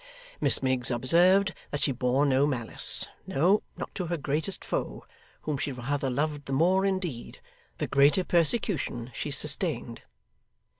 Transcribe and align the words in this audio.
Miss 0.39 0.63
Miggs 0.63 0.89
observed 0.89 1.53
that 1.69 1.81
she 1.81 1.91
bore 1.91 2.25
no 2.25 2.47
malice, 2.47 3.07
no 3.27 3.61
not 3.77 3.93
to 3.93 4.07
her 4.07 4.17
greatest 4.17 4.65
foe, 4.65 5.05
whom 5.41 5.59
she 5.59 5.71
rather 5.71 6.09
loved 6.09 6.47
the 6.47 6.53
more 6.53 6.87
indeed, 6.87 7.39
the 7.77 7.85
greater 7.85 8.23
persecution 8.23 9.11
she 9.13 9.29
sustained. 9.29 10.01